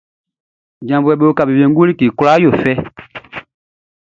[0.87, 2.73] Janvuɛʼm be uka be wiengu, like kwlaa yo fɛ.